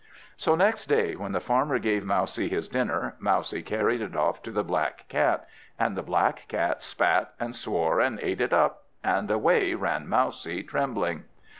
[0.35, 4.49] So next day, when the Farmer gave Mousie his dinner, Mousie carried it off to
[4.51, 9.29] the black Cat, and the black Cat spat and swore and ate it up, and
[9.29, 11.25] away ran Mousie trembling.